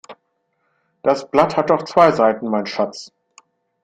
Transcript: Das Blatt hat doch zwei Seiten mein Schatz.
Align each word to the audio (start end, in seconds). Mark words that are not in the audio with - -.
Das 1.03 1.29
Blatt 1.29 1.55
hat 1.57 1.69
doch 1.69 1.83
zwei 1.83 2.11
Seiten 2.11 2.49
mein 2.49 2.65
Schatz. 2.65 3.11